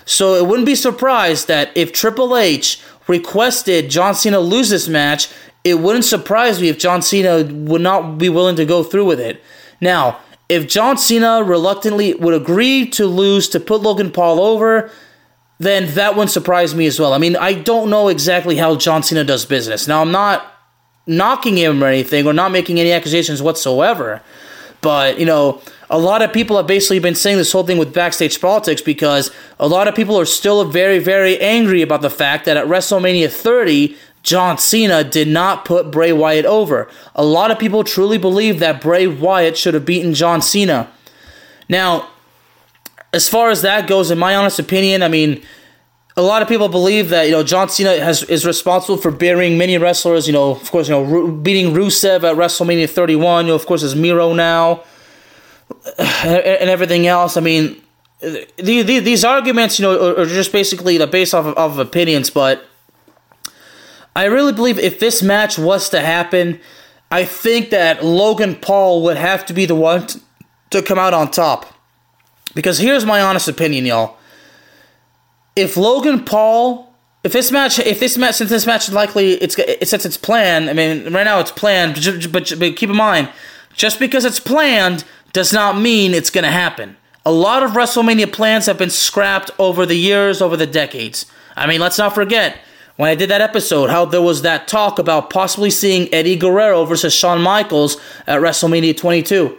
So 0.03 0.35
it 0.35 0.47
wouldn't 0.47 0.65
be 0.65 0.75
surprised 0.75 1.47
that 1.47 1.71
if 1.77 1.93
Triple 1.93 2.35
H 2.35 2.81
requested 3.07 3.89
John 3.89 4.15
Cena 4.15 4.41
lose 4.41 4.69
this 4.69 4.89
match, 4.89 5.29
it 5.63 5.75
wouldn't 5.75 6.03
surprise 6.03 6.59
me 6.59 6.67
if 6.67 6.77
John 6.77 7.01
Cena 7.01 7.45
would 7.45 7.79
not 7.79 8.17
be 8.17 8.27
willing 8.27 8.57
to 8.57 8.65
go 8.65 8.83
through 8.83 9.05
with 9.05 9.21
it. 9.21 9.41
Now, 9.79 10.19
if 10.49 10.67
John 10.67 10.97
Cena 10.97 11.41
reluctantly 11.41 12.15
would 12.15 12.33
agree 12.33 12.85
to 12.89 13.05
lose 13.05 13.47
to 13.47 13.61
put 13.61 13.79
Logan 13.79 14.11
Paul 14.11 14.41
over, 14.41 14.91
then 15.63 15.93
that 15.95 16.15
one 16.15 16.27
surprised 16.27 16.75
me 16.75 16.85
as 16.85 16.99
well. 16.99 17.13
I 17.13 17.17
mean, 17.17 17.35
I 17.35 17.53
don't 17.53 17.89
know 17.89 18.07
exactly 18.07 18.57
how 18.57 18.75
John 18.75 19.03
Cena 19.03 19.23
does 19.23 19.45
business. 19.45 19.87
Now, 19.87 20.01
I'm 20.01 20.11
not 20.11 20.53
knocking 21.05 21.57
him 21.57 21.83
or 21.83 21.87
anything 21.87 22.25
or 22.25 22.33
not 22.33 22.51
making 22.51 22.79
any 22.79 22.91
accusations 22.91 23.41
whatsoever. 23.41 24.21
But, 24.81 25.17
you 25.17 25.25
know, 25.25 25.61
a 25.89 25.97
lot 25.97 26.21
of 26.21 26.33
people 26.33 26.57
have 26.57 26.67
basically 26.67 26.99
been 26.99 27.15
saying 27.15 27.37
this 27.37 27.51
whole 27.51 27.63
thing 27.63 27.77
with 27.77 27.93
backstage 27.93 28.39
politics 28.41 28.81
because 28.81 29.31
a 29.59 29.67
lot 29.67 29.87
of 29.87 29.95
people 29.95 30.19
are 30.19 30.25
still 30.25 30.65
very, 30.65 30.99
very 30.99 31.39
angry 31.39 31.81
about 31.81 32.01
the 32.01 32.09
fact 32.09 32.45
that 32.45 32.57
at 32.57 32.67
WrestleMania 32.67 33.31
30, 33.31 33.95
John 34.23 34.57
Cena 34.57 35.03
did 35.03 35.27
not 35.27 35.65
put 35.65 35.91
Bray 35.91 36.11
Wyatt 36.11 36.45
over. 36.45 36.89
A 37.15 37.23
lot 37.23 37.51
of 37.51 37.59
people 37.59 37.83
truly 37.83 38.17
believe 38.17 38.59
that 38.59 38.81
Bray 38.81 39.07
Wyatt 39.07 39.57
should 39.57 39.73
have 39.73 39.85
beaten 39.85 40.13
John 40.13 40.41
Cena. 40.41 40.91
Now, 41.69 42.09
as 43.13 43.29
far 43.29 43.51
as 43.51 43.61
that 43.61 43.87
goes, 43.87 44.11
in 44.11 44.17
my 44.17 44.35
honest 44.35 44.59
opinion, 44.59 45.03
I 45.03 45.07
mean, 45.07 45.43
a 46.17 46.21
lot 46.21 46.41
of 46.41 46.47
people 46.47 46.67
believe 46.67 47.09
that 47.09 47.25
you 47.25 47.31
know 47.31 47.43
John 47.43 47.69
Cena 47.69 47.99
has 47.99 48.23
is 48.23 48.45
responsible 48.45 48.97
for 48.97 49.11
burying 49.11 49.57
many 49.57 49.77
wrestlers. 49.77 50.27
You 50.27 50.33
know, 50.33 50.51
of 50.51 50.69
course, 50.71 50.89
you 50.89 50.95
know 50.95 51.31
beating 51.31 51.73
Rusev 51.73 52.23
at 52.23 52.35
WrestleMania 52.35 52.89
31. 52.89 53.45
You 53.45 53.51
know, 53.51 53.55
of 53.55 53.65
course, 53.65 53.83
is 53.83 53.95
Miro 53.95 54.33
now, 54.33 54.83
and, 55.97 56.69
everything 56.69 57.07
else. 57.07 57.37
I 57.37 57.41
mean, 57.41 57.81
the, 58.19 58.47
the, 58.57 58.99
these 58.99 59.23
arguments, 59.23 59.79
you 59.79 59.83
know, 59.83 60.17
are, 60.17 60.25
just 60.25 60.51
basically 60.51 61.03
based 61.05 61.33
off 61.33 61.45
of, 61.45 61.55
of 61.55 61.79
opinions. 61.79 62.29
But 62.29 62.63
I 64.15 64.25
really 64.25 64.53
believe 64.53 64.77
if 64.77 64.99
this 64.99 65.23
match 65.23 65.57
was 65.57 65.89
to 65.89 65.99
happen, 65.99 66.59
I 67.09 67.25
think 67.25 67.71
that 67.71 68.03
Logan 68.03 68.55
Paul 68.55 69.03
would 69.03 69.17
have 69.17 69.45
to 69.47 69.53
be 69.53 69.65
the 69.65 69.75
one 69.75 70.07
to 70.69 70.81
come 70.81 70.99
out 70.99 71.13
on 71.13 71.31
top. 71.31 71.72
Because 72.55 72.77
here's 72.77 73.05
my 73.05 73.21
honest 73.21 73.47
opinion, 73.47 73.85
y'all. 73.85 74.17
if 75.55 75.77
Logan 75.77 76.23
Paul, 76.25 76.93
if 77.23 77.33
this 77.33 77.51
match, 77.51 77.79
if 77.79 77.99
this 77.99 78.17
match, 78.17 78.35
since 78.35 78.49
this 78.49 78.65
match 78.65 78.87
is 78.87 78.93
likely, 78.93 79.33
it's 79.33 79.55
since 79.89 80.05
it's 80.05 80.17
planned. 80.17 80.69
I 80.69 80.73
mean, 80.73 81.13
right 81.13 81.23
now 81.23 81.39
it's 81.39 81.51
planned, 81.51 81.95
but, 82.31 82.53
but 82.59 82.75
keep 82.75 82.89
in 82.89 82.95
mind, 82.95 83.29
just 83.73 83.99
because 83.99 84.25
it's 84.25 84.39
planned 84.39 85.03
does 85.31 85.53
not 85.53 85.77
mean 85.77 86.13
it's 86.13 86.29
going 86.29 86.43
to 86.43 86.51
happen. 86.51 86.95
A 87.25 87.31
lot 87.31 87.63
of 87.63 87.71
WrestleMania 87.71 88.31
plans 88.31 88.65
have 88.65 88.77
been 88.77 88.89
scrapped 88.89 89.49
over 89.57 89.85
the 89.85 89.95
years, 89.95 90.41
over 90.41 90.57
the 90.57 90.67
decades. 90.67 91.25
I 91.55 91.67
mean, 91.67 91.79
let's 91.79 91.97
not 91.97 92.13
forget 92.13 92.57
when 92.97 93.09
I 93.09 93.15
did 93.15 93.29
that 93.29 93.41
episode 93.41 93.89
how 93.89 94.05
there 94.05 94.21
was 94.21 94.41
that 94.41 94.67
talk 94.67 94.99
about 94.99 95.29
possibly 95.29 95.69
seeing 95.69 96.13
Eddie 96.13 96.35
Guerrero 96.35 96.85
versus 96.85 97.13
Shawn 97.13 97.41
Michaels 97.41 97.97
at 98.27 98.41
WrestleMania 98.41 98.95
22 98.95 99.57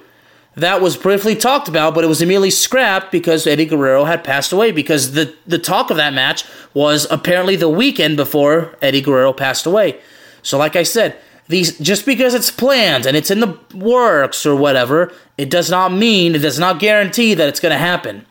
that 0.56 0.80
was 0.80 0.96
briefly 0.96 1.34
talked 1.34 1.68
about, 1.68 1.94
but 1.94 2.04
it 2.04 2.08
was 2.08 2.22
immediately 2.22 2.50
scrapped 2.50 3.10
because 3.10 3.46
Eddie 3.46 3.64
Guerrero 3.64 4.04
had 4.04 4.22
passed 4.22 4.52
away. 4.52 4.70
Because 4.70 5.12
the, 5.12 5.34
the 5.46 5.58
talk 5.58 5.90
of 5.90 5.96
that 5.96 6.14
match 6.14 6.44
was 6.72 7.06
apparently 7.10 7.56
the 7.56 7.68
weekend 7.68 8.16
before 8.16 8.76
Eddie 8.80 9.00
Guerrero 9.00 9.32
passed 9.32 9.66
away. 9.66 10.00
So, 10.42 10.56
like 10.58 10.76
I 10.76 10.84
said, 10.84 11.16
these 11.48 11.78
just 11.78 12.06
because 12.06 12.34
it's 12.34 12.50
planned 12.50 13.04
and 13.04 13.16
it's 13.16 13.30
in 13.30 13.40
the 13.40 13.58
works 13.74 14.46
or 14.46 14.54
whatever, 14.54 15.12
it 15.36 15.50
does 15.50 15.70
not 15.70 15.92
mean, 15.92 16.34
it 16.34 16.38
does 16.38 16.58
not 16.58 16.78
guarantee 16.78 17.34
that 17.34 17.48
it's 17.48 17.60
going 17.60 17.72
to 17.72 17.78
happen. 17.78 18.24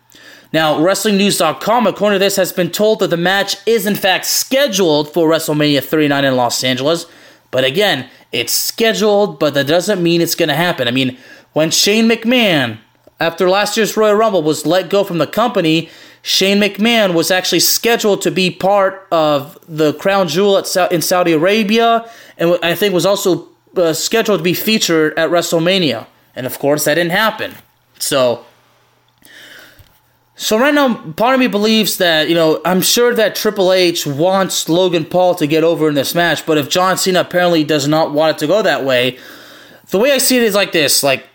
Now, 0.54 0.78
WrestlingNews.com, 0.78 1.88
according 1.88 2.20
to 2.20 2.24
this, 2.24 2.36
has 2.36 2.52
been 2.52 2.70
told 2.70 3.00
that 3.00 3.10
the 3.10 3.18
match 3.18 3.58
is 3.66 3.88
in 3.88 3.96
fact 3.96 4.26
scheduled 4.26 5.12
for 5.12 5.28
WrestleMania 5.28 5.84
39 5.84 6.26
in 6.26 6.36
Los 6.36 6.64
Angeles. 6.64 7.08
But 7.50 7.64
again, 7.64 8.10
it's 8.32 8.54
scheduled, 8.54 9.40
but 9.40 9.56
that 9.56 9.68
doesn't 9.68 10.02
mean 10.02 10.22
it's 10.22 10.36
going 10.36 10.50
to 10.50 10.56
happen. 10.56 10.88
I 10.88 10.92
mean, 10.92 11.18
when 11.54 11.72
Shane 11.72 12.10
McMahon, 12.10 12.80
after 13.20 13.50
last 13.50 13.78
year's 13.78 13.96
Royal 13.96 14.16
Rumble, 14.16 14.44
was 14.44 14.66
let 14.66 14.90
go 14.90 15.04
from 15.04 15.20
the 15.20 15.28
company, 15.28 15.90
Shane 16.24 16.60
McMahon 16.60 17.14
was 17.14 17.32
actually 17.32 17.60
scheduled 17.60 18.22
to 18.22 18.32
be 18.32 18.50
part 18.50 19.08
of 19.12 19.60
the 19.68 19.94
crown 19.94 20.28
jewel 20.28 20.58
in 20.58 21.02
Saudi 21.02 21.34
Arabia, 21.34 22.10
and 22.38 22.58
I 22.64 22.76
think 22.76 22.94
was 22.94 23.06
also 23.06 23.50
uh, 23.76 23.94
scheduled 23.94 24.40
to 24.40 24.44
be 24.44 24.54
featured 24.54 25.18
at 25.18 25.30
WrestleMania. 25.30 26.08
And 26.36 26.46
of 26.46 26.58
course, 26.60 26.86
that 26.86 26.96
didn't 26.96 27.12
happen. 27.12 27.56
So, 28.00 28.46
so 30.36 30.58
right 30.58 30.74
now, 30.74 30.96
part 31.12 31.34
of 31.34 31.40
me 31.40 31.48
believes 31.48 31.98
that 31.98 32.30
you 32.30 32.36
know 32.36 32.62
I'm 32.66 32.82
sure 32.82 33.14
that 33.14 33.36
Triple 33.36 33.74
H 33.74 34.08
wants 34.08 34.68
Logan 34.70 35.06
Paul 35.06 35.36
to 35.36 35.46
get 35.46 35.64
over 35.64 35.90
in 35.90 35.96
this 35.96 36.16
match, 36.16 36.46
but 36.46 36.58
if 36.58 36.70
John 36.70 36.98
Cena 36.98 37.22
apparently 37.22 37.64
does 37.64 37.88
not 37.88 38.14
want 38.14 38.38
it 38.38 38.40
to 38.40 38.48
go 38.48 38.62
that 38.62 38.84
way, 38.84 39.20
the 39.90 40.00
way 40.00 40.12
I 40.12 40.18
see 40.18 40.38
it 40.38 40.44
is 40.44 40.56
like 40.56 40.72
this: 40.72 41.04
like 41.04 41.28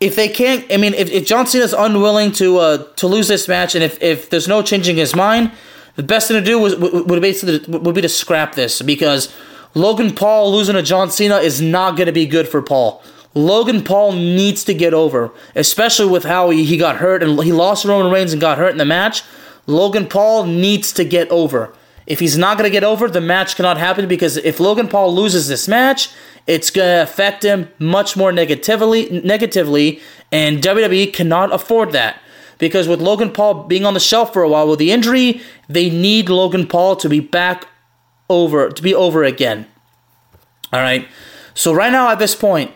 if 0.00 0.14
they 0.14 0.28
can't, 0.28 0.64
I 0.72 0.76
mean, 0.76 0.94
if, 0.94 1.10
if 1.10 1.26
John 1.26 1.46
Cena 1.46 1.64
is 1.64 1.72
unwilling 1.72 2.32
to 2.32 2.58
uh, 2.58 2.84
to 2.94 3.06
lose 3.06 3.28
this 3.28 3.48
match, 3.48 3.74
and 3.74 3.82
if, 3.82 4.00
if 4.02 4.30
there's 4.30 4.46
no 4.48 4.62
changing 4.62 4.96
his 4.96 5.14
mind, 5.14 5.52
the 5.96 6.02
best 6.02 6.28
thing 6.28 6.36
to 6.36 6.44
do 6.44 6.58
was 6.58 6.76
would 6.76 7.20
basically 7.20 7.78
would 7.78 7.94
be 7.94 8.02
to 8.02 8.08
scrap 8.08 8.54
this 8.54 8.80
because 8.82 9.34
Logan 9.74 10.14
Paul 10.14 10.52
losing 10.52 10.76
to 10.76 10.82
John 10.82 11.10
Cena 11.10 11.38
is 11.38 11.60
not 11.60 11.96
going 11.96 12.06
to 12.06 12.12
be 12.12 12.26
good 12.26 12.48
for 12.48 12.62
Paul. 12.62 13.02
Logan 13.34 13.84
Paul 13.84 14.12
needs 14.12 14.64
to 14.64 14.74
get 14.74 14.94
over, 14.94 15.32
especially 15.54 16.06
with 16.06 16.24
how 16.24 16.50
he, 16.50 16.64
he 16.64 16.76
got 16.76 16.96
hurt 16.96 17.22
and 17.22 17.40
he 17.42 17.52
lost 17.52 17.84
Roman 17.84 18.10
Reigns 18.10 18.32
and 18.32 18.40
got 18.40 18.58
hurt 18.58 18.70
in 18.70 18.78
the 18.78 18.84
match. 18.84 19.22
Logan 19.66 20.08
Paul 20.08 20.44
needs 20.46 20.92
to 20.94 21.04
get 21.04 21.28
over. 21.28 21.74
If 22.06 22.20
he's 22.20 22.38
not 22.38 22.56
going 22.56 22.68
to 22.68 22.72
get 22.72 22.84
over, 22.84 23.08
the 23.08 23.20
match 23.20 23.54
cannot 23.54 23.76
happen 23.76 24.08
because 24.08 24.38
if 24.38 24.58
Logan 24.58 24.88
Paul 24.88 25.14
loses 25.14 25.46
this 25.46 25.68
match, 25.68 26.08
it's 26.48 26.70
going 26.70 26.88
to 26.88 27.02
affect 27.02 27.44
him 27.44 27.70
much 27.78 28.16
more 28.16 28.32
negatively, 28.32 29.20
negatively, 29.22 30.00
and 30.32 30.62
WWE 30.62 31.12
cannot 31.12 31.52
afford 31.52 31.92
that. 31.92 32.20
Because 32.56 32.88
with 32.88 33.00
Logan 33.00 33.30
Paul 33.30 33.64
being 33.64 33.84
on 33.84 33.94
the 33.94 34.00
shelf 34.00 34.32
for 34.32 34.42
a 34.42 34.48
while 34.48 34.66
with 34.66 34.80
the 34.80 34.90
injury, 34.90 35.42
they 35.68 35.90
need 35.90 36.28
Logan 36.28 36.66
Paul 36.66 36.96
to 36.96 37.08
be 37.08 37.20
back 37.20 37.68
over, 38.30 38.70
to 38.70 38.82
be 38.82 38.94
over 38.94 39.22
again. 39.22 39.66
All 40.72 40.80
right. 40.80 41.06
So 41.54 41.72
right 41.72 41.92
now 41.92 42.10
at 42.10 42.18
this 42.18 42.34
point, 42.34 42.72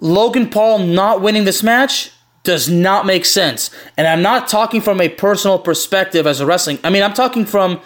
Logan 0.00 0.50
Paul 0.50 0.80
not 0.80 1.22
winning 1.22 1.44
this 1.44 1.62
match 1.62 2.10
does 2.42 2.68
not 2.68 3.06
make 3.06 3.24
sense. 3.24 3.70
And 3.96 4.06
I'm 4.06 4.20
not 4.20 4.48
talking 4.48 4.80
from 4.80 5.00
a 5.00 5.08
personal 5.08 5.58
perspective 5.58 6.26
as 6.26 6.40
a 6.40 6.46
wrestling. 6.46 6.78
I 6.84 6.90
mean, 6.90 7.02
I'm 7.02 7.14
talking 7.14 7.46
from 7.46 7.80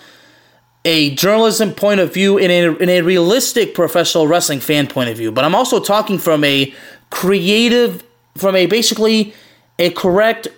a 0.85 1.15
journalism 1.15 1.73
point 1.73 2.01
of 2.01 2.13
view 2.13 2.39
in 2.39 2.51
a, 2.51 2.77
in 2.77 2.89
a 2.89 3.03
realistic 3.03 3.75
professional 3.75 4.27
wrestling 4.27 4.61
fan 4.61 4.87
point 4.87 5.11
of 5.11 5.17
view, 5.17 5.31
but 5.31 5.45
I'm 5.45 5.55
also 5.55 5.81
talking 5.81 6.19
from 6.19 6.43
a 6.45 6.73
creative, 7.11 8.03
from 8.37 8.57
a 8.57 8.67
basically 8.67 9.35
a 9.79 9.91
correct 9.91 10.49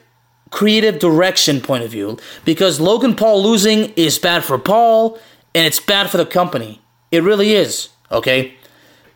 creative 0.50 0.99
direction 0.99 1.61
point 1.61 1.83
of 1.83 1.91
view 1.91 2.19
because 2.45 2.79
Logan 2.79 3.17
Paul 3.17 3.43
losing 3.43 3.93
is 3.97 4.19
bad 4.19 4.45
for 4.45 4.59
Paul 4.59 5.19
and 5.55 5.67
it's 5.67 5.81
bad 5.81 6.11
for 6.11 6.19
the 6.19 6.26
company. 6.26 6.81
It 7.11 7.23
really 7.23 7.52
is, 7.52 7.88
okay? 8.11 8.55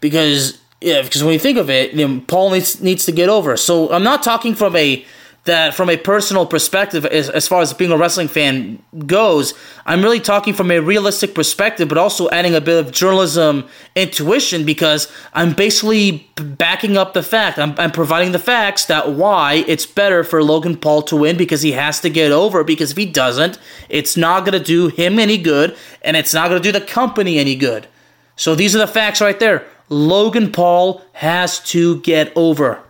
Because 0.01 0.59
yeah, 0.81 1.03
because 1.03 1.23
when 1.23 1.33
you 1.33 1.39
think 1.39 1.59
of 1.59 1.71
it, 1.71 1.93
you 1.93 2.07
know, 2.07 2.21
Paul 2.27 2.51
needs 2.51 2.81
needs 2.83 3.05
to 3.07 3.13
get 3.13 3.29
over. 3.29 3.57
So 3.57 3.91
I'm 3.93 4.03
not 4.03 4.23
talking 4.23 4.55
from 4.55 4.77
a 4.77 5.05
that 5.47 5.75
from 5.75 5.91
a 5.91 5.97
personal 5.97 6.47
perspective, 6.47 7.05
as, 7.07 7.31
as 7.31 7.49
far 7.49 7.63
as 7.63 7.73
being 7.73 7.91
a 7.91 7.97
wrestling 7.97 8.29
fan 8.29 8.83
goes, 9.07 9.55
I'm 9.85 10.03
really 10.03 10.21
talking 10.21 10.55
from 10.55 10.71
a 10.71 10.81
realistic 10.81 11.35
perspective, 11.35 11.89
but 11.89 11.99
also 11.99 12.29
adding 12.31 12.55
a 12.55 12.61
bit 12.61 12.85
of 12.85 12.93
journalism 12.93 13.67
intuition 13.95 14.65
because 14.65 15.11
I'm 15.33 15.55
basically 15.55 16.29
backing 16.37 16.97
up 16.97 17.15
the 17.15 17.23
fact. 17.23 17.59
I'm, 17.59 17.75
I'm 17.79 17.91
providing 17.91 18.33
the 18.33 18.39
facts 18.39 18.85
that 18.87 19.13
why 19.13 19.65
it's 19.67 19.87
better 19.87 20.23
for 20.23 20.43
Logan 20.43 20.77
Paul 20.77 21.03
to 21.03 21.17
win 21.17 21.37
because 21.37 21.63
he 21.63 21.73
has 21.73 22.01
to 22.01 22.11
get 22.11 22.31
over. 22.31 22.63
Because 22.63 22.91
if 22.91 22.97
he 22.97 23.07
doesn't, 23.07 23.59
it's 23.89 24.17
not 24.17 24.41
going 24.41 24.59
to 24.59 24.65
do 24.65 24.89
him 24.89 25.19
any 25.19 25.39
good 25.39 25.77
and 26.03 26.17
it's 26.17 26.35
not 26.35 26.49
going 26.49 26.63
to 26.63 26.73
do 26.73 26.79
the 26.79 26.85
company 26.85 27.39
any 27.39 27.57
good. 27.57 27.89
So 28.37 28.55
these 28.55 28.77
are 28.77 28.81
the 28.81 28.87
facts 28.87 29.21
right 29.21 29.39
there. 29.41 29.67
Logan 29.89 30.53
Paul 30.53 31.03
has 31.13 31.61
to 31.71 32.01
get 32.01 32.33
over. 32.37 32.81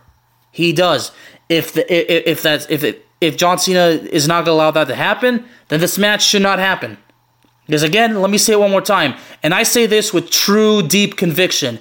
He 0.51 0.73
does 0.73 1.11
if 1.49 1.73
the 1.73 2.29
if, 2.29 2.41
that's 2.41 2.65
if 2.69 2.83
it 2.83 3.05
if 3.19 3.37
John 3.37 3.57
Cena 3.57 3.87
is 3.87 4.27
not 4.27 4.45
going 4.45 4.57
to 4.57 4.61
allow 4.61 4.71
that 4.71 4.87
to 4.87 4.95
happen, 4.95 5.45
then 5.69 5.79
this 5.79 5.97
match 5.97 6.23
should 6.23 6.41
not 6.41 6.59
happen. 6.59 6.97
Because 7.65 7.83
again, 7.83 8.21
let 8.21 8.29
me 8.29 8.37
say 8.37 8.53
it 8.53 8.59
one 8.59 8.71
more 8.71 8.81
time, 8.81 9.15
and 9.43 9.53
I 9.53 9.63
say 9.63 9.85
this 9.85 10.13
with 10.13 10.29
true 10.29 10.81
deep 10.81 11.17
conviction. 11.17 11.79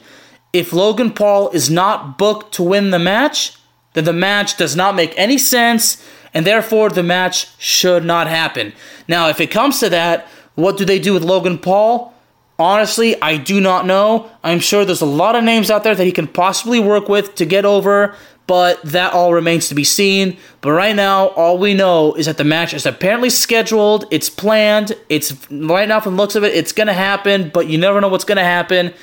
If 0.52 0.73
Logan 0.73 1.12
Paul 1.12 1.50
is 1.50 1.70
not 1.70 2.18
booked 2.18 2.54
to 2.54 2.62
win 2.62 2.90
the 2.90 2.99
match, 2.99 3.56
then 3.92 4.04
the 4.04 4.12
match 4.12 4.56
does 4.56 4.75
not 4.75 4.94
make 4.94 5.14
any 5.16 5.38
sense, 5.38 6.04
and 6.35 6.46
therefore 6.46 6.90
the 6.90 7.02
match 7.02 7.56
should 7.58 8.04
not 8.04 8.26
happen. 8.26 8.73
Now, 9.06 9.28
if 9.28 9.40
it 9.40 9.50
comes 9.50 9.78
to 9.80 9.88
that, 9.90 10.26
what 10.54 10.76
do 10.76 10.85
they 10.85 10.99
do 10.99 11.12
with 11.12 11.23
Logan 11.23 11.58
Paul? 11.58 12.14
Honestly, 12.58 13.20
I 13.20 13.36
do 13.36 13.60
not 13.60 13.84
know. 13.84 14.30
I'm 14.42 14.60
sure 14.60 14.84
there's 14.84 15.02
a 15.02 15.06
lot 15.06 15.36
of 15.36 15.44
names 15.44 15.70
out 15.70 15.84
there 15.84 15.94
that 15.94 16.04
he 16.04 16.12
can 16.12 16.26
possibly 16.26 16.80
work 16.80 17.08
with 17.08 17.34
to 17.34 17.44
get 17.44 17.66
over, 17.66 18.14
but 18.46 18.80
that 18.82 19.12
all 19.12 19.34
remains 19.34 19.68
to 19.68 19.75
be 19.75 19.84
seen. 19.84 20.38
But 20.62 20.72
right 20.72 20.96
now, 20.96 21.28
all 21.28 21.58
we 21.58 21.75
know 21.75 22.14
is 22.14 22.26
that 22.26 22.38
the 22.38 22.44
match 22.44 22.72
is 22.72 22.86
apparently 22.86 23.28
scheduled, 23.28 24.06
it's 24.10 24.30
planned, 24.30 24.92
it's 25.10 25.34
right 25.50 25.86
now 25.86 26.00
from 26.00 26.16
the 26.16 26.22
looks 26.22 26.34
of 26.34 26.44
it, 26.44 26.54
it's 26.54 26.72
gonna 26.72 26.94
happen, 26.94 27.50
but 27.52 27.68
you 27.68 27.76
never 27.76 28.00
know 28.00 28.08
what's 28.08 28.25
gonna 28.25 28.42
happen. 28.44 28.94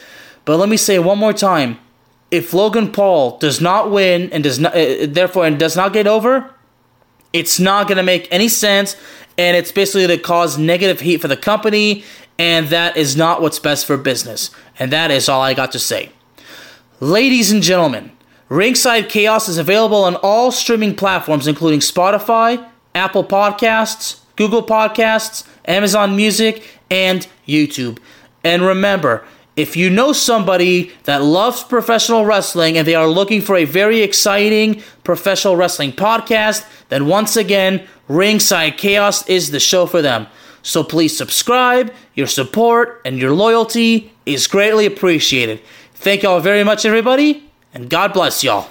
But 0.45 0.57
let 0.57 0.67
me 0.67 0.77
say 0.77 0.97
one 0.97 1.19
more 1.19 1.33
time. 1.33 1.77
If 2.31 2.53
Logan 2.53 2.91
Paul 2.91 3.37
does 3.37 3.61
not 3.61 3.91
win 3.91 4.31
and 4.31 4.43
does 4.43 4.57
not 4.57 4.75
uh, 4.75 5.05
therefore 5.07 5.45
and 5.45 5.59
does 5.59 5.75
not 5.75 5.93
get 5.93 6.07
over, 6.07 6.49
it's 7.31 7.59
not 7.59 7.87
gonna 7.87 8.01
make 8.01 8.27
any 8.31 8.47
sense 8.47 8.95
and 9.37 9.57
it's 9.57 9.71
basically 9.71 10.07
to 10.07 10.17
cause 10.17 10.57
negative 10.57 10.99
heat 10.99 11.17
for 11.17 11.27
the 11.27 11.37
company 11.37 12.03
and 12.37 12.67
that 12.69 12.97
is 12.97 13.15
not 13.15 13.41
what's 13.41 13.59
best 13.59 13.85
for 13.85 13.97
business. 13.97 14.49
And 14.79 14.91
that 14.91 15.11
is 15.11 15.29
all 15.29 15.41
I 15.41 15.53
got 15.53 15.71
to 15.73 15.79
say. 15.79 16.11
Ladies 16.99 17.51
and 17.51 17.61
gentlemen, 17.61 18.11
Ringside 18.49 19.09
Chaos 19.09 19.49
is 19.49 19.57
available 19.57 20.03
on 20.03 20.15
all 20.17 20.51
streaming 20.51 20.95
platforms, 20.95 21.47
including 21.47 21.79
Spotify, 21.79 22.67
Apple 22.95 23.23
Podcasts, 23.23 24.19
Google 24.35 24.63
Podcasts, 24.63 25.47
Amazon 25.65 26.15
Music, 26.15 26.63
and 26.89 27.27
YouTube. 27.47 27.99
And 28.43 28.61
remember, 28.61 29.25
if 29.55 29.77
you 29.77 29.89
know 29.89 30.13
somebody 30.13 30.91
that 31.03 31.21
loves 31.21 31.63
professional 31.63 32.25
wrestling 32.25 32.77
and 32.77 32.87
they 32.87 32.95
are 32.95 33.07
looking 33.07 33.41
for 33.41 33.55
a 33.55 33.65
very 33.65 34.01
exciting 34.01 34.81
professional 35.03 35.55
wrestling 35.55 35.91
podcast, 35.91 36.65
then 36.89 37.05
once 37.05 37.35
again, 37.35 37.87
Ringside 38.07 38.77
Chaos 38.77 39.27
is 39.29 39.51
the 39.51 39.59
show 39.59 39.85
for 39.85 40.01
them. 40.01 40.27
So 40.63 40.83
please 40.83 41.15
subscribe. 41.15 41.93
Your 42.15 42.27
support 42.27 43.01
and 43.05 43.19
your 43.19 43.31
loyalty 43.31 44.11
is 44.25 44.47
greatly 44.47 44.87
appreciated. 44.87 45.61
Thank 45.93 46.23
y'all 46.23 46.39
very 46.39 46.63
much, 46.63 46.85
everybody 46.85 47.49
and 47.73 47.89
God 47.89 48.13
bless 48.13 48.43
y'all. 48.43 48.69